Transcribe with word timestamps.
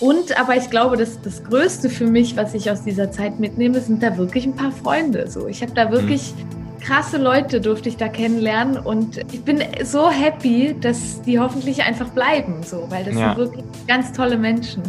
Und 0.00 0.38
aber 0.38 0.56
ich 0.56 0.70
glaube, 0.70 0.96
dass 0.96 1.20
das 1.22 1.42
Größte 1.42 1.90
für 1.90 2.06
mich, 2.06 2.36
was 2.36 2.54
ich 2.54 2.70
aus 2.70 2.84
dieser 2.84 3.10
Zeit 3.10 3.40
mitnehme, 3.40 3.80
sind 3.80 4.02
da 4.02 4.16
wirklich 4.16 4.46
ein 4.46 4.54
paar 4.54 4.70
Freunde. 4.70 5.28
So, 5.28 5.48
ich 5.48 5.60
habe 5.62 5.72
da 5.72 5.90
wirklich 5.90 6.34
mhm. 6.34 6.80
krasse 6.80 7.16
Leute 7.16 7.60
durfte 7.60 7.88
ich 7.88 7.96
da 7.96 8.06
kennenlernen 8.06 8.78
und 8.78 9.18
ich 9.32 9.42
bin 9.42 9.60
so 9.82 10.08
happy, 10.08 10.76
dass 10.80 11.20
die 11.22 11.40
hoffentlich 11.40 11.82
einfach 11.82 12.10
bleiben, 12.10 12.62
so, 12.62 12.86
weil 12.90 13.04
das 13.04 13.14
ja. 13.14 13.28
sind 13.28 13.38
wirklich 13.38 13.64
ganz 13.88 14.12
tolle 14.12 14.38
Menschen. 14.38 14.82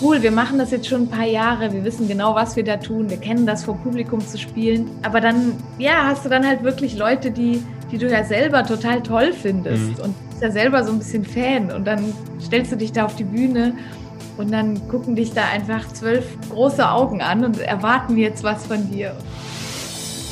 Cool, 0.00 0.22
wir 0.22 0.30
machen 0.30 0.58
das 0.58 0.70
jetzt 0.70 0.86
schon 0.86 1.02
ein 1.02 1.10
paar 1.10 1.26
Jahre, 1.26 1.72
wir 1.72 1.84
wissen 1.84 2.06
genau, 2.06 2.34
was 2.34 2.54
wir 2.54 2.62
da 2.62 2.76
tun, 2.76 3.10
wir 3.10 3.16
kennen 3.16 3.46
das 3.46 3.64
vor 3.64 3.76
Publikum 3.76 4.20
zu 4.20 4.38
spielen, 4.38 4.88
aber 5.02 5.20
dann, 5.20 5.54
ja, 5.78 6.04
hast 6.04 6.24
du 6.24 6.28
dann 6.28 6.46
halt 6.46 6.62
wirklich 6.62 6.96
Leute, 6.96 7.32
die, 7.32 7.64
die 7.90 7.98
du 7.98 8.08
ja 8.08 8.24
selber 8.24 8.64
total 8.64 9.02
toll 9.02 9.32
findest 9.32 9.98
mhm. 9.98 10.04
und 10.04 10.30
bist 10.30 10.42
ja 10.42 10.50
selber 10.50 10.84
so 10.84 10.92
ein 10.92 10.98
bisschen 10.98 11.24
Fan 11.24 11.70
und 11.70 11.86
dann 11.86 12.12
stellst 12.40 12.72
du 12.72 12.76
dich 12.76 12.92
da 12.92 13.04
auf 13.04 13.16
die 13.16 13.24
Bühne 13.24 13.74
und 14.36 14.52
dann 14.52 14.86
gucken 14.88 15.16
dich 15.16 15.32
da 15.32 15.42
einfach 15.52 15.92
zwölf 15.92 16.24
große 16.50 16.88
Augen 16.88 17.20
an 17.20 17.44
und 17.44 17.58
erwarten 17.58 18.16
jetzt 18.16 18.44
was 18.44 18.66
von 18.66 18.90
dir. 18.90 19.14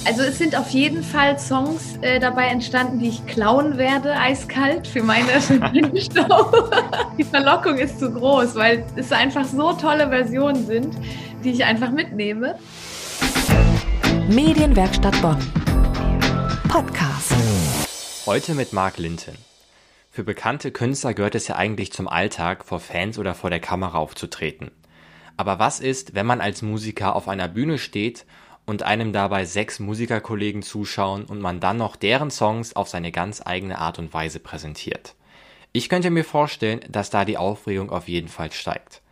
Also 0.06 0.22
es 0.22 0.38
sind 0.38 0.56
auf 0.56 0.70
jeden 0.70 1.02
Fall 1.02 1.36
Songs 1.36 1.98
äh, 2.00 2.20
dabei 2.20 2.46
entstanden, 2.46 3.00
die 3.00 3.08
ich 3.08 3.26
klauen 3.26 3.76
werde, 3.76 4.12
eiskalt 4.12 4.86
für 4.86 5.02
meine 5.02 5.32
Show. 5.40 6.70
die 7.18 7.24
Verlockung 7.24 7.76
ist 7.78 7.98
zu 7.98 8.12
groß, 8.12 8.54
weil 8.54 8.84
es 8.94 9.10
einfach 9.10 9.44
so 9.44 9.72
tolle 9.72 10.08
Versionen 10.08 10.64
sind, 10.64 10.96
die 11.42 11.50
ich 11.50 11.64
einfach 11.64 11.90
mitnehme. 11.90 12.54
Medienwerkstatt 14.28 15.20
Bonn. 15.20 15.38
Podcast. 16.68 17.34
Heute 18.26 18.56
mit 18.56 18.72
Mark 18.72 18.98
Linton. 18.98 19.36
Für 20.10 20.24
bekannte 20.24 20.72
Künstler 20.72 21.14
gehört 21.14 21.36
es 21.36 21.46
ja 21.46 21.54
eigentlich 21.54 21.92
zum 21.92 22.08
Alltag, 22.08 22.64
vor 22.64 22.80
Fans 22.80 23.20
oder 23.20 23.36
vor 23.36 23.50
der 23.50 23.60
Kamera 23.60 23.98
aufzutreten. 23.98 24.72
Aber 25.36 25.60
was 25.60 25.78
ist, 25.78 26.16
wenn 26.16 26.26
man 26.26 26.40
als 26.40 26.60
Musiker 26.60 27.14
auf 27.14 27.28
einer 27.28 27.46
Bühne 27.46 27.78
steht 27.78 28.26
und 28.64 28.82
einem 28.82 29.12
dabei 29.12 29.44
sechs 29.44 29.78
Musikerkollegen 29.78 30.64
zuschauen 30.64 31.24
und 31.24 31.40
man 31.40 31.60
dann 31.60 31.76
noch 31.76 31.94
deren 31.94 32.32
Songs 32.32 32.74
auf 32.74 32.88
seine 32.88 33.12
ganz 33.12 33.42
eigene 33.44 33.78
Art 33.78 34.00
und 34.00 34.12
Weise 34.12 34.40
präsentiert? 34.40 35.14
Ich 35.70 35.88
könnte 35.88 36.10
mir 36.10 36.24
vorstellen, 36.24 36.80
dass 36.88 37.10
da 37.10 37.24
die 37.24 37.38
Aufregung 37.38 37.90
auf 37.90 38.08
jeden 38.08 38.28
Fall 38.28 38.50
steigt. 38.50 39.02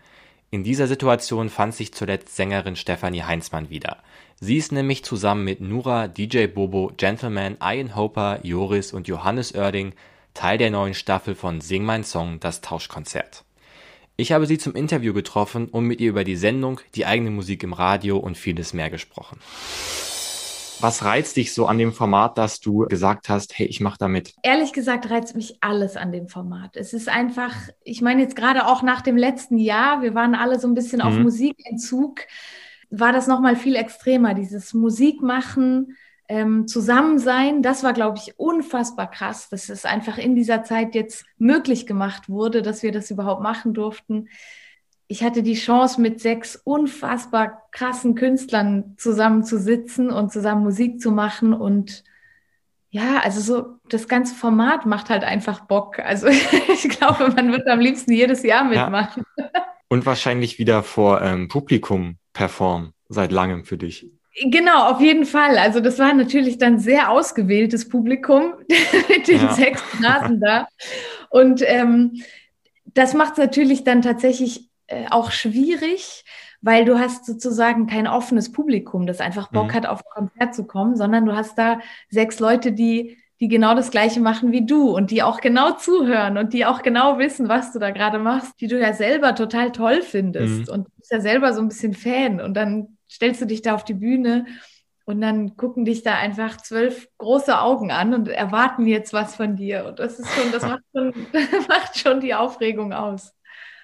In 0.55 0.63
dieser 0.63 0.87
Situation 0.87 1.51
fand 1.51 1.75
sich 1.75 1.93
zuletzt 1.93 2.37
Sängerin 2.37 2.77
Stefanie 2.77 3.25
Heinzmann 3.25 3.71
wieder. 3.71 3.97
Sie 4.39 4.57
ist 4.57 4.71
nämlich 4.71 5.03
zusammen 5.03 5.43
mit 5.43 5.61
Nura, 5.61 6.07
DJ 6.07 6.47
Bobo, 6.47 6.93
Gentleman, 6.97 7.57
Ian 7.61 7.97
Hoper, 7.97 8.39
Joris 8.45 8.93
und 8.93 9.09
Johannes 9.09 9.53
Oerding 9.53 9.95
Teil 10.33 10.57
der 10.57 10.71
neuen 10.71 10.95
Staffel 10.95 11.35
von 11.35 11.61
Sing 11.61 11.85
mein 11.85 12.05
Song, 12.05 12.39
das 12.39 12.61
Tauschkonzert. 12.61 13.43
Ich 14.17 14.31
habe 14.31 14.47
sie 14.47 14.59
zum 14.59 14.77
Interview 14.77 15.13
getroffen 15.13 15.67
und 15.67 15.87
mit 15.87 16.01
ihr 16.01 16.11
über 16.11 16.23
die 16.23 16.37
Sendung, 16.37 16.81
die 16.95 17.05
eigene 17.05 17.33
Musik 17.33 17.65
im 17.65 17.73
Radio 17.73 18.19
und 18.19 18.39
vieles 18.39 18.75
mehr 18.75 18.91
gesprochen. 18.91 19.41
Was 20.85 21.03
reizt 21.03 21.39
dich 21.39 21.55
so 21.55 21.65
an 21.65 21.79
dem 21.79 21.95
Format, 21.95 22.37
dass 22.37 22.61
du 22.61 22.81
gesagt 22.81 23.31
hast, 23.31 23.59
hey, 23.59 23.65
ich 23.65 23.81
mache 23.81 23.97
damit? 23.99 24.35
Ehrlich 24.43 24.75
gesagt 24.75 25.09
reizt 25.09 25.35
mich 25.35 25.57
alles 25.63 25.97
an 25.97 26.13
dem 26.13 26.29
Format. 26.29 26.77
Es 26.77 26.93
ist 26.93 27.09
einfach, 27.09 27.55
ich 27.85 28.03
meine 28.03 28.21
jetzt 28.21 28.37
gerade 28.37 28.67
auch 28.67 28.83
nach 28.83 29.01
dem 29.01 29.17
letzten 29.17 29.57
Jahr, 29.57 30.03
wir 30.03 30.15
waren 30.15 30.35
alle 30.35 30.61
so 30.61 30.69
ein 30.69 30.75
bisschen 30.75 30.99
mhm. 30.99 31.07
auf 31.07 31.15
Musikentzug, 31.15 32.21
war 32.91 33.13
das 33.15 33.27
nochmal 33.27 33.57
viel 33.57 33.77
extremer, 33.77 34.35
dieses 34.35 34.75
Musikmachen, 34.75 35.97
ähm, 36.29 36.69
Zusammensein, 36.69 37.63
das 37.63 37.83
war, 37.83 37.95
glaube 37.95 38.19
ich, 38.19 38.39
unfassbar 38.39 39.11
krass, 39.11 39.49
dass 39.49 39.71
es 39.71 39.87
einfach 39.87 40.19
in 40.19 40.37
dieser 40.37 40.65
Zeit 40.65 40.95
jetzt 40.95 41.25
möglich 41.39 41.87
gemacht 41.87 42.29
wurde, 42.29 42.61
dass 42.61 42.83
wir 42.83 42.93
das 42.93 43.11
überhaupt 43.11 43.43
machen 43.43 43.73
durften. 43.73 44.29
Ich 45.07 45.23
hatte 45.23 45.43
die 45.43 45.55
Chance, 45.55 46.01
mit 46.01 46.21
sechs 46.21 46.57
unfassbar 46.57 47.63
krassen 47.73 48.15
Künstlern 48.15 48.95
zusammen 48.97 49.45
zu 49.45 49.59
sitzen 49.59 50.11
und 50.11 50.33
zusammen 50.33 50.65
Musik 50.65 51.01
zu 51.01 51.11
machen 51.11 51.53
und 51.53 52.05
ja, 52.95 53.19
also 53.25 53.41
so 53.41 53.79
das 53.89 54.07
ganze 54.07 54.37
Format 54.37 54.87
macht 54.87 55.11
halt 55.11 55.25
einfach 55.25 55.67
Bock. 55.67 55.99
Also 55.99 56.29
ich 56.73 56.89
glaube, 56.89 57.29
man 57.35 57.51
wird 57.51 57.67
am 57.67 57.81
liebsten 57.81 58.13
jedes 58.13 58.45
Jahr 58.45 58.63
mitmachen. 58.63 59.25
Ja. 59.37 59.51
Und 59.89 60.07
wahrscheinlich 60.07 60.61
wieder 60.61 60.85
vor 60.85 61.21
ähm, 61.21 61.49
Publikum 61.49 62.19
performen, 62.33 62.93
seit 63.09 63.33
langem 63.33 63.65
für 63.65 63.77
dich. 63.77 64.07
Genau, 64.43 64.91
auf 64.91 65.01
jeden 65.01 65.27
Fall. 65.27 65.59
Also 65.59 65.81
das 65.81 65.99
war 65.99 66.13
natürlich 66.15 66.59
dann 66.59 66.79
sehr 66.79 67.11
ausgewähltes 67.11 67.89
Publikum 67.89 68.55
mit 69.09 69.27
den 69.27 69.43
ja. 69.43 69.53
sechs 69.53 69.83
Nasen 70.01 70.41
da. 70.41 70.69
Und 71.31 71.63
ähm, 71.67 72.23
das 72.85 73.15
macht 73.15 73.33
es 73.33 73.39
natürlich 73.39 73.83
dann 73.83 74.03
tatsächlich 74.03 74.69
äh, 74.87 75.07
auch 75.11 75.31
schwierig, 75.31 76.25
weil 76.61 76.85
du 76.85 76.99
hast 76.99 77.27
sozusagen 77.27 77.87
kein 77.87 78.07
offenes 78.07 78.53
Publikum, 78.53 79.07
das 79.07 79.21
einfach 79.21 79.51
Bock 79.51 79.69
mhm. 79.69 79.75
hat, 79.75 79.87
auf 79.87 80.01
ein 80.01 80.29
Konzert 80.29 80.55
zu 80.55 80.67
kommen, 80.67 80.97
sondern 80.97 81.27
du 81.27 81.35
hast 81.35 81.59
da 81.59 81.81
sechs 82.09 82.41
Leute, 82.41 82.73
die 82.73 83.19
die 83.41 83.49
genau 83.49 83.75
das 83.75 83.91
Gleiche 83.91 84.21
machen 84.21 84.53
wie 84.53 84.65
du 84.65 84.91
und 84.91 85.11
die 85.11 85.23
auch 85.23 85.41
genau 85.41 85.73
zuhören 85.73 86.39
und 86.39 86.53
die 86.53 86.65
auch 86.65 86.83
genau 86.83 87.19
wissen, 87.19 87.49
was 87.49 87.73
du 87.73 87.79
da 87.79 87.91
gerade 87.91 88.19
machst, 88.19 88.61
die 88.61 88.69
du 88.69 88.81
ja 88.81 88.93
selber 88.93 89.35
total 89.35 89.73
toll 89.73 90.03
findest 90.03 90.69
mhm. 90.69 90.73
und 90.73 90.87
du 90.87 90.91
bist 90.97 91.11
ja 91.11 91.21
selber 91.21 91.53
so 91.53 91.61
ein 91.61 91.69
bisschen 91.69 91.95
Fan 91.95 92.41
und 92.41 92.55
dann 92.55 92.97
stellst 93.11 93.41
du 93.41 93.47
dich 93.47 93.61
da 93.61 93.75
auf 93.75 93.85
die 93.85 93.95
Bühne 93.95 94.47
und 95.05 95.21
dann 95.21 95.57
gucken 95.57 95.85
dich 95.85 96.03
da 96.03 96.15
einfach 96.15 96.57
zwölf 96.59 97.09
große 97.19 97.59
Augen 97.61 97.91
an 97.91 98.15
und 98.15 98.29
erwarten 98.29 98.87
jetzt 98.87 99.13
was 99.13 99.37
von 99.37 99.57
dir. 99.57 99.85
Und 99.87 99.99
das 99.99 100.19
ist 100.19 100.31
schon, 100.33 100.51
das 100.51 100.63
macht 100.67 100.83
schon, 100.95 101.13
macht 101.69 101.99
schon 101.99 102.21
die 102.21 102.35
Aufregung 102.35 102.93
aus. 102.95 103.34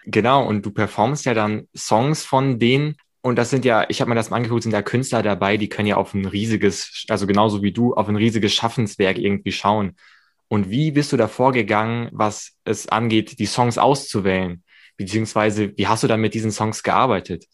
Genau, 0.05 0.47
und 0.47 0.65
du 0.65 0.71
performst 0.71 1.25
ja 1.27 1.35
dann 1.35 1.69
Songs 1.77 2.25
von 2.25 2.59
denen, 2.59 2.97
und 3.23 3.37
das 3.37 3.51
sind 3.51 3.65
ja, 3.65 3.85
ich 3.89 4.01
habe 4.01 4.09
mir 4.09 4.15
das 4.15 4.31
mal 4.31 4.39
angeguckt, 4.39 4.63
sind 4.63 4.73
ja 4.73 4.83
Künstler 4.83 5.23
dabei, 5.23 5.59
die 5.59 5.69
können 5.69 5.89
ja 5.89 5.97
auf 5.97 6.15
ein 6.15 6.25
riesiges, 6.25 7.05
also 7.09 7.27
genauso 7.27 7.63
wie 7.63 7.73
du, 7.73 7.95
auf 7.95 8.09
ein 8.09 8.17
riesiges 8.17 8.55
Schaffenswerk 8.55 9.19
irgendwie 9.19 9.53
schauen. 9.53 9.97
Und 10.49 10.71
wie 10.71 10.91
bist 10.91 11.13
du 11.13 11.17
da 11.17 11.29
vorgegangen, 11.29 12.09
was 12.13 12.57
es 12.65 12.89
angeht, 12.89 13.39
die 13.39 13.47
Songs 13.47 13.79
auszuwählen? 13.79 14.65
Beziehungsweise, 14.97 15.77
wie 15.77 15.87
hast 15.87 16.03
du 16.03 16.09
dann 16.09 16.21
mit 16.21 16.35
diesen 16.35 16.51
Songs 16.51 16.83
gearbeitet? 16.83 17.45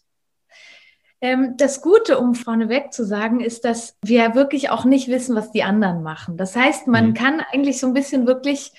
Ähm, 1.19 1.55
das 1.57 1.81
Gute, 1.81 2.19
um 2.19 2.35
vorneweg 2.35 2.93
zu 2.93 3.05
sagen, 3.05 3.39
ist, 3.39 3.65
dass 3.65 3.97
wir 4.03 4.35
wirklich 4.35 4.69
auch 4.69 4.85
nicht 4.85 5.07
wissen, 5.09 5.35
was 5.35 5.51
die 5.51 5.63
anderen 5.63 6.03
machen. 6.03 6.37
Das 6.37 6.55
heißt, 6.55 6.87
man 6.87 7.09
mhm. 7.09 7.13
kann 7.13 7.41
eigentlich 7.51 7.79
so 7.79 7.87
ein 7.87 7.93
bisschen 7.93 8.27
wirklich 8.27 8.71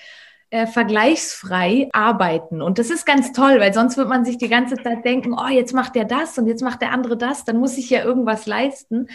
äh, 0.51 0.65
vergleichsfrei 0.65 1.89
arbeiten. 1.93 2.61
Und 2.61 2.79
das 2.79 2.89
ist 2.89 3.05
ganz 3.05 3.31
toll, 3.33 3.59
weil 3.59 3.73
sonst 3.73 3.97
wird 3.97 4.09
man 4.09 4.25
sich 4.25 4.37
die 4.37 4.49
ganze 4.49 4.75
Zeit 4.77 5.05
denken, 5.05 5.33
oh, 5.33 5.47
jetzt 5.47 5.73
macht 5.73 5.95
der 5.95 6.05
das 6.05 6.37
und 6.37 6.47
jetzt 6.47 6.63
macht 6.63 6.81
der 6.81 6.91
andere 6.91 7.17
das, 7.17 7.45
dann 7.45 7.57
muss 7.57 7.77
ich 7.77 7.89
ja 7.89 8.03
irgendwas 8.03 8.47
leisten. 8.47 9.07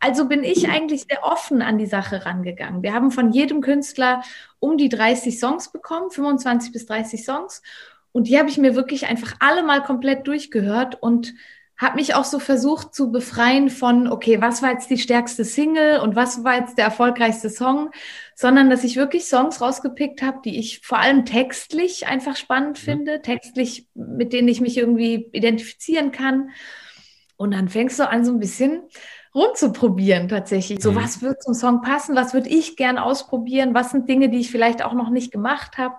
Also 0.00 0.26
bin 0.26 0.42
ich 0.42 0.68
eigentlich 0.68 1.04
sehr 1.08 1.22
offen 1.22 1.62
an 1.62 1.78
die 1.78 1.86
Sache 1.86 2.26
rangegangen. 2.26 2.82
Wir 2.82 2.92
haben 2.92 3.12
von 3.12 3.30
jedem 3.32 3.60
Künstler 3.60 4.22
um 4.58 4.76
die 4.76 4.88
30 4.88 5.38
Songs 5.38 5.70
bekommen, 5.70 6.10
25 6.10 6.72
bis 6.72 6.86
30 6.86 7.24
Songs. 7.24 7.62
Und 8.12 8.26
die 8.26 8.38
habe 8.38 8.48
ich 8.48 8.58
mir 8.58 8.74
wirklich 8.74 9.06
einfach 9.06 9.34
alle 9.38 9.62
mal 9.62 9.82
komplett 9.82 10.26
durchgehört 10.26 11.00
und 11.00 11.34
habe 11.80 11.96
mich 11.96 12.14
auch 12.14 12.24
so 12.24 12.38
versucht 12.38 12.94
zu 12.94 13.10
befreien 13.10 13.70
von, 13.70 14.06
okay, 14.06 14.42
was 14.42 14.60
war 14.60 14.70
jetzt 14.70 14.90
die 14.90 14.98
stärkste 14.98 15.46
Single 15.46 16.00
und 16.00 16.14
was 16.14 16.44
war 16.44 16.56
jetzt 16.58 16.76
der 16.76 16.84
erfolgreichste 16.84 17.48
Song, 17.48 17.90
sondern 18.34 18.68
dass 18.68 18.84
ich 18.84 18.96
wirklich 18.96 19.24
Songs 19.24 19.62
rausgepickt 19.62 20.20
habe, 20.20 20.40
die 20.44 20.58
ich 20.58 20.80
vor 20.84 20.98
allem 20.98 21.24
textlich 21.24 22.06
einfach 22.06 22.36
spannend 22.36 22.78
mhm. 22.78 22.84
finde, 22.84 23.22
textlich, 23.22 23.86
mit 23.94 24.34
denen 24.34 24.48
ich 24.48 24.60
mich 24.60 24.76
irgendwie 24.76 25.30
identifizieren 25.32 26.12
kann. 26.12 26.50
Und 27.38 27.52
dann 27.52 27.70
fängst 27.70 27.98
du 27.98 28.06
an, 28.06 28.26
so 28.26 28.32
ein 28.32 28.40
bisschen 28.40 28.82
rumzuprobieren 29.34 30.28
tatsächlich. 30.28 30.82
So, 30.82 30.92
mhm. 30.92 30.96
was 30.96 31.22
wird 31.22 31.42
zum 31.42 31.54
Song 31.54 31.80
passen? 31.80 32.14
Was 32.14 32.34
würde 32.34 32.50
ich 32.50 32.76
gern 32.76 32.98
ausprobieren? 32.98 33.72
Was 33.72 33.90
sind 33.90 34.06
Dinge, 34.06 34.28
die 34.28 34.40
ich 34.40 34.50
vielleicht 34.50 34.84
auch 34.84 34.92
noch 34.92 35.08
nicht 35.08 35.32
gemacht 35.32 35.78
habe? 35.78 35.94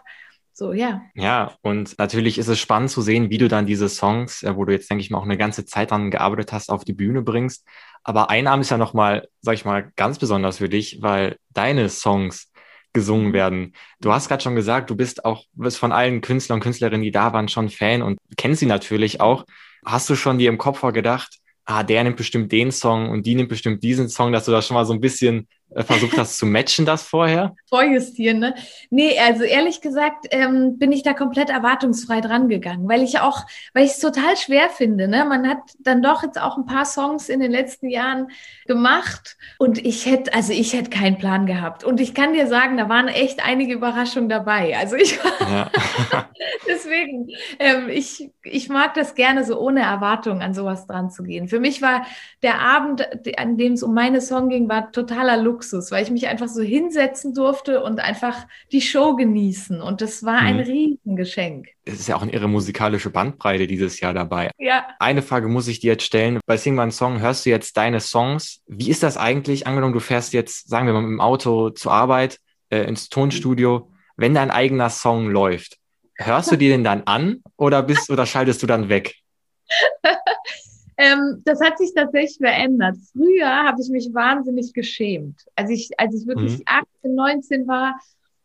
So, 0.53 0.73
ja. 0.73 1.01
Ja, 1.15 1.55
und 1.61 1.97
natürlich 1.97 2.37
ist 2.37 2.47
es 2.47 2.59
spannend 2.59 2.89
zu 2.89 3.01
sehen, 3.01 3.29
wie 3.29 3.37
du 3.37 3.47
dann 3.47 3.65
diese 3.65 3.89
Songs, 3.89 4.43
äh, 4.43 4.55
wo 4.55 4.65
du 4.65 4.73
jetzt, 4.73 4.89
denke 4.89 5.01
ich 5.01 5.09
mal, 5.09 5.17
auch 5.17 5.23
eine 5.25 5.37
ganze 5.37 5.65
Zeit 5.65 5.91
dran 5.91 6.11
gearbeitet 6.11 6.51
hast, 6.51 6.69
auf 6.69 6.83
die 6.83 6.93
Bühne 6.93 7.21
bringst. 7.21 7.65
Aber 8.03 8.29
ein 8.29 8.47
Abend 8.47 8.65
ist 8.65 8.71
ja 8.71 8.77
nochmal, 8.77 9.27
sag 9.41 9.53
ich 9.53 9.65
mal, 9.65 9.91
ganz 9.95 10.19
besonders 10.19 10.57
für 10.57 10.69
dich, 10.69 11.01
weil 11.01 11.37
deine 11.49 11.89
Songs 11.89 12.51
gesungen 12.93 13.29
mhm. 13.29 13.33
werden. 13.33 13.73
Du 13.99 14.11
hast 14.11 14.27
gerade 14.27 14.43
schon 14.43 14.55
gesagt, 14.55 14.89
du 14.89 14.95
bist 14.95 15.25
auch, 15.25 15.45
bist 15.53 15.77
von 15.77 15.91
allen 15.91 16.21
Künstlern 16.21 16.57
und 16.57 16.63
Künstlerinnen, 16.63 17.03
die 17.03 17.11
da 17.11 17.33
waren, 17.33 17.47
schon 17.47 17.69
Fan 17.69 18.01
und 18.01 18.17
kennst 18.37 18.59
sie 18.59 18.65
natürlich 18.65 19.21
auch. 19.21 19.45
Hast 19.85 20.09
du 20.09 20.15
schon 20.15 20.37
dir 20.37 20.49
im 20.49 20.57
Kopf 20.57 20.81
gedacht, 20.93 21.39
ah, 21.65 21.83
der 21.83 22.03
nimmt 22.03 22.17
bestimmt 22.17 22.51
den 22.51 22.71
Song 22.71 23.09
und 23.09 23.25
die 23.25 23.35
nimmt 23.35 23.49
bestimmt 23.49 23.83
diesen 23.83 24.09
Song, 24.09 24.31
dass 24.31 24.45
du 24.45 24.51
da 24.51 24.61
schon 24.61 24.75
mal 24.75 24.85
so 24.85 24.93
ein 24.93 25.01
bisschen 25.01 25.47
versucht 25.75 26.17
hast 26.17 26.37
zu 26.37 26.45
matchen 26.45 26.85
das 26.85 27.03
vorher? 27.03 27.55
Vorjustieren, 27.69 28.39
ne? 28.39 28.55
Nee, 28.89 29.17
also 29.19 29.43
ehrlich 29.43 29.81
gesagt 29.81 30.27
ähm, 30.31 30.77
bin 30.77 30.91
ich 30.91 31.03
da 31.03 31.13
komplett 31.13 31.49
erwartungsfrei 31.49 32.21
dran 32.21 32.49
gegangen, 32.49 32.87
weil 32.89 33.03
ich 33.03 33.19
auch, 33.19 33.45
weil 33.73 33.85
ich 33.85 33.91
es 33.91 33.99
total 33.99 34.35
schwer 34.37 34.69
finde, 34.69 35.07
ne? 35.07 35.25
Man 35.25 35.47
hat 35.47 35.59
dann 35.79 36.01
doch 36.01 36.23
jetzt 36.23 36.39
auch 36.39 36.57
ein 36.57 36.65
paar 36.65 36.85
Songs 36.85 37.29
in 37.29 37.39
den 37.39 37.51
letzten 37.51 37.89
Jahren 37.89 38.27
gemacht 38.65 39.37
und 39.57 39.83
ich 39.85 40.05
hätte, 40.05 40.33
also 40.33 40.51
ich 40.51 40.73
hätte 40.73 40.89
keinen 40.89 41.17
Plan 41.17 41.45
gehabt. 41.45 41.83
Und 41.83 42.01
ich 42.01 42.13
kann 42.13 42.33
dir 42.33 42.47
sagen, 42.47 42.77
da 42.77 42.89
waren 42.89 43.07
echt 43.07 43.45
einige 43.45 43.73
Überraschungen 43.73 44.29
dabei. 44.29 44.77
Also 44.77 44.95
ich 44.95 45.19
ja. 45.39 45.71
deswegen, 46.67 47.29
ähm, 47.59 47.89
ich, 47.89 48.31
ich 48.43 48.69
mag 48.69 48.93
das 48.93 49.15
gerne 49.15 49.43
so 49.43 49.59
ohne 49.59 49.81
Erwartung 49.81 50.41
an 50.41 50.53
sowas 50.53 50.87
dran 50.87 51.09
zu 51.09 51.23
gehen. 51.23 51.47
Für 51.47 51.59
mich 51.59 51.81
war 51.81 52.05
der 52.43 52.59
Abend, 52.59 53.07
an 53.37 53.57
dem 53.57 53.73
es 53.73 53.83
um 53.83 53.93
meine 53.93 54.21
Song 54.21 54.49
ging, 54.49 54.69
war 54.69 54.91
totaler 54.91 55.37
Luxus, 55.61 55.91
weil 55.91 56.03
ich 56.03 56.09
mich 56.09 56.27
einfach 56.27 56.47
so 56.47 56.61
hinsetzen 56.61 57.33
durfte 57.35 57.83
und 57.83 57.99
einfach 57.99 58.47
die 58.71 58.81
Show 58.81 59.15
genießen. 59.15 59.81
Und 59.81 60.01
das 60.01 60.23
war 60.23 60.39
ein 60.39 60.55
mhm. 60.55 60.63
Riesengeschenk. 60.63 61.67
Es 61.85 61.99
ist 61.99 62.07
ja 62.07 62.15
auch 62.15 62.23
eine 62.23 62.33
irre 62.33 62.47
musikalische 62.47 63.11
Bandbreite 63.11 63.67
dieses 63.67 63.99
Jahr 63.99 64.13
dabei. 64.13 64.49
Ja. 64.57 64.87
Eine 64.99 65.21
Frage 65.21 65.47
muss 65.47 65.67
ich 65.67 65.79
dir 65.79 65.93
jetzt 65.93 66.03
stellen. 66.03 66.39
Bei 66.47 66.57
Sing 66.57 66.75
My 66.75 66.89
Song 66.91 67.19
hörst 67.19 67.45
du 67.45 67.51
jetzt 67.51 67.77
deine 67.77 67.99
Songs. 67.99 68.61
Wie 68.67 68.89
ist 68.89 69.03
das 69.03 69.17
eigentlich? 69.17 69.67
Angenommen, 69.67 69.93
du 69.93 69.99
fährst 69.99 70.33
jetzt, 70.33 70.67
sagen 70.67 70.87
wir 70.87 70.93
mal, 70.93 71.01
mit 71.01 71.11
dem 71.11 71.21
Auto 71.21 71.69
zur 71.69 71.91
Arbeit, 71.91 72.39
äh, 72.69 72.83
ins 72.83 73.09
Tonstudio. 73.09 73.91
Wenn 74.17 74.33
dein 74.33 74.49
eigener 74.49 74.89
Song 74.89 75.29
läuft, 75.29 75.77
hörst 76.15 76.51
du 76.51 76.55
dir 76.57 76.69
den 76.69 76.83
dann 76.83 77.03
an 77.03 77.43
oder 77.55 77.83
bist 77.83 78.09
oder 78.09 78.25
schaltest 78.25 78.63
du 78.63 78.67
dann 78.67 78.89
weg? 78.89 79.15
Ähm, 81.01 81.41
das 81.45 81.59
hat 81.61 81.79
sich 81.79 81.95
tatsächlich 81.95 82.37
verändert. 82.37 82.95
Früher 83.11 83.47
habe 83.47 83.81
ich 83.81 83.89
mich 83.89 84.13
wahnsinnig 84.13 84.71
geschämt. 84.71 85.45
Als 85.55 85.71
ich, 85.71 85.89
als 85.97 86.13
ich 86.13 86.27
wirklich 86.27 86.59
mhm. 86.59 86.63
18, 87.01 87.15
19 87.15 87.67
war 87.67 87.99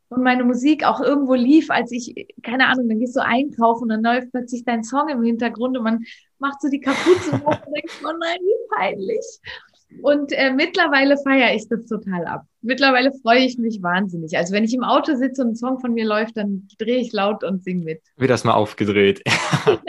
und 0.08 0.22
meine 0.22 0.42
Musik 0.42 0.82
auch 0.82 1.02
irgendwo 1.02 1.34
lief, 1.34 1.68
als 1.70 1.92
ich, 1.92 2.14
keine 2.42 2.68
Ahnung, 2.68 2.88
dann 2.88 2.98
gehst 2.98 3.14
du 3.14 3.22
einkaufen 3.22 3.82
und 3.82 3.88
dann 3.90 4.02
läuft 4.02 4.30
plötzlich 4.30 4.64
dein 4.64 4.82
Song 4.84 5.10
im 5.10 5.22
Hintergrund 5.22 5.76
und 5.76 5.84
man 5.84 6.04
macht 6.38 6.62
so 6.62 6.70
die 6.70 6.80
Kapuze 6.80 7.32
hoch 7.44 7.58
und 7.66 7.74
denkt, 7.74 8.00
oh 8.02 8.12
nein, 8.18 8.38
wie 8.40 8.74
peinlich. 8.74 9.26
Und 10.02 10.32
äh, 10.32 10.52
mittlerweile 10.52 11.16
feiere 11.18 11.54
ich 11.54 11.68
das 11.68 11.86
total 11.86 12.26
ab. 12.26 12.42
Mittlerweile 12.60 13.12
freue 13.22 13.44
ich 13.44 13.58
mich 13.58 13.82
wahnsinnig. 13.82 14.36
Also 14.36 14.52
wenn 14.52 14.64
ich 14.64 14.74
im 14.74 14.84
Auto 14.84 15.14
sitze 15.14 15.42
und 15.42 15.50
ein 15.50 15.56
Song 15.56 15.78
von 15.80 15.94
mir 15.94 16.04
läuft, 16.04 16.36
dann 16.36 16.68
drehe 16.78 16.98
ich 16.98 17.12
laut 17.12 17.44
und 17.44 17.64
singe 17.64 17.84
mit. 17.84 18.02
Wird 18.16 18.30
das 18.30 18.44
mal 18.44 18.54
aufgedreht. 18.54 19.22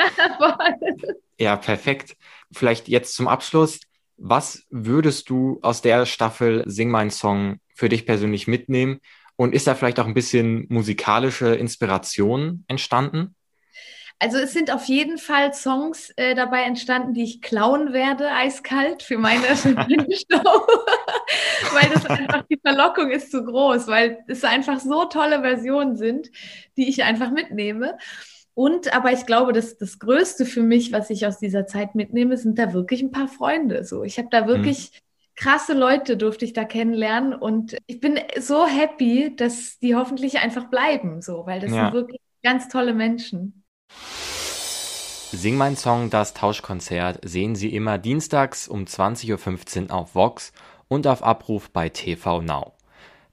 ja, 1.40 1.56
perfekt. 1.56 2.16
Vielleicht 2.52 2.88
jetzt 2.88 3.16
zum 3.16 3.28
Abschluss. 3.28 3.80
Was 4.18 4.66
würdest 4.70 5.30
du 5.30 5.60
aus 5.62 5.82
der 5.82 6.06
Staffel 6.06 6.64
Sing 6.66 6.90
mein 6.90 7.12
Song 7.12 7.60
für 7.76 7.90
dich 7.90 8.06
persönlich 8.06 8.48
mitnehmen? 8.48 9.00
Und 9.36 9.54
ist 9.54 9.68
da 9.68 9.76
vielleicht 9.76 10.00
auch 10.00 10.08
ein 10.08 10.16
bisschen 10.16 10.66
musikalische 10.70 11.54
Inspiration 11.54 12.66
entstanden? 12.68 13.36
Also 14.20 14.38
es 14.38 14.52
sind 14.52 14.74
auf 14.74 14.86
jeden 14.86 15.20
Fall 15.20 15.54
Songs 15.54 16.12
äh, 16.16 16.34
dabei 16.34 16.64
entstanden, 16.64 17.14
die 17.14 17.24
ich 17.24 17.42
klauen 17.42 17.94
werde, 17.94 18.32
eiskalt 18.32 19.04
für 19.04 19.20
meine, 19.20 19.44
Show, 19.56 19.62
weil 21.74 21.90
das 21.94 22.06
einfach 22.08 22.44
die 22.50 22.60
Verlockung 22.60 23.12
ist 23.12 23.32
zu 23.32 23.44
groß, 23.44 23.88
weil 23.88 24.24
es 24.28 24.44
einfach 24.44 24.80
so 24.80 25.06
tolle 25.06 25.42
Versionen 25.42 25.96
sind, 25.96 26.32
die 26.78 26.90
ich 26.90 27.04
einfach 27.04 27.30
mitnehme. 27.30 27.98
Und 28.56 28.92
aber 28.96 29.12
ich 29.12 29.28
glaube, 29.28 29.54
dass 29.54 29.78
das 29.78 30.00
Größte 30.00 30.48
für 30.48 30.64
mich, 30.64 30.92
was 30.92 31.12
ich 31.12 31.28
aus 31.28 31.38
dieser 31.38 31.68
Zeit 31.68 31.94
mitnehme, 31.94 32.38
sind 32.38 32.58
da 32.58 32.74
wirklich 32.74 33.04
ein 33.04 33.12
paar 33.12 33.28
Freunde. 33.28 33.84
So, 33.84 34.04
ich 34.04 34.18
habe 34.18 34.30
da 34.32 34.48
wirklich 34.48 34.94
mhm. 34.94 34.98
krasse 35.36 35.74
Leute 35.74 36.18
durfte 36.18 36.44
ich 36.44 36.54
da 36.54 36.66
kennenlernen 36.66 37.36
und 37.36 37.78
ich 37.86 38.00
bin 38.00 38.20
so 38.40 38.66
happy, 38.66 39.36
dass 39.36 39.78
die 39.78 39.94
hoffentlich 39.94 40.40
einfach 40.40 40.72
bleiben, 40.72 41.22
so, 41.22 41.46
weil 41.46 41.60
das 41.60 41.72
ja. 41.72 41.84
sind 41.84 41.94
wirklich 41.94 42.20
ganz 42.42 42.68
tolle 42.68 42.96
Menschen. 42.96 43.64
Sing 45.32 45.58
mein 45.58 45.76
Song, 45.76 46.10
das 46.10 46.34
Tauschkonzert 46.34 47.20
sehen 47.24 47.56
Sie 47.56 47.76
immer 47.76 47.98
dienstags 47.98 48.68
um 48.68 48.86
20.15 48.86 49.90
Uhr 49.90 49.94
auf 49.94 50.16
Vox 50.16 50.54
und 50.88 51.06
auf 51.06 51.22
Abruf 51.22 51.70
bei 51.70 51.90
TV 51.90 52.42
Now. 52.42 52.74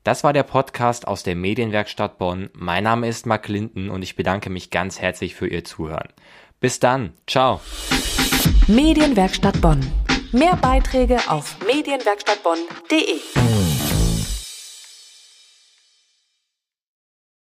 Das 0.03 0.25
war 0.25 0.33
der 0.33 0.43
Podcast 0.43 1.07
aus 1.07 1.23
der 1.23 1.37
Medienwerkstatt 1.37 2.19
Bonn. 2.19 2.51
Mein 2.53 2.85
Name 2.85 3.09
ist 3.09 3.27
Mark 3.27 3.49
Linden 3.49 3.91
und 3.91 4.03
ich 4.03 4.17
bedanke 4.17 4.51
mich 4.51 4.71
ganz 4.71 5.01
herzlich 5.01 5.35
für 5.35 5.47
Ihr 5.47 5.65
Zuhören. 5.65 6.09
Bis 6.61 6.81
dann. 6.81 7.15
Ciao. 7.27 7.61
Medienwerkstatt 8.67 9.61
Bonn. 9.61 9.81
Mehr 10.33 10.57
Beiträge 10.57 11.19
auf 11.29 11.57
medienwerkstattbonn.de. 11.65 13.54